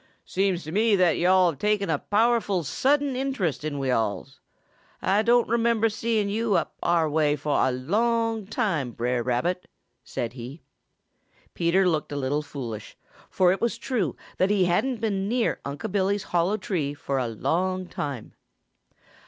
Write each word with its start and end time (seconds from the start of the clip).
"Seems 0.25 0.63
to 0.63 0.71
me 0.71 0.95
that 0.95 1.19
yo'all 1.19 1.51
have 1.51 1.59
taken 1.59 1.87
a 1.87 1.99
powerful 1.99 2.63
sudden 2.63 3.15
interest 3.15 3.63
in 3.63 3.77
we 3.77 3.91
alls. 3.91 4.39
Ah 4.99 5.21
don' 5.21 5.47
remember 5.47 5.89
seeing 5.89 6.27
yo' 6.27 6.53
up 6.55 6.73
our 6.81 7.07
way 7.07 7.35
fo' 7.35 7.51
a 7.51 7.71
long 7.71 8.47
time, 8.47 8.93
Brer 8.93 9.21
Rabbit," 9.21 9.67
said 10.03 10.33
he. 10.33 10.63
Peter 11.53 11.87
looked 11.87 12.11
a 12.11 12.15
little 12.17 12.41
foolish, 12.41 12.97
for 13.29 13.51
it 13.51 13.61
was 13.61 13.77
true 13.77 14.15
that 14.37 14.49
he 14.49 14.65
hadn't 14.65 15.01
been 15.01 15.29
near 15.29 15.59
Unc' 15.65 15.91
Billy's 15.91 16.23
hollow 16.23 16.57
tree 16.57 16.95
for 16.95 17.19
a 17.19 17.27
long 17.27 17.85
time. 17.85 18.33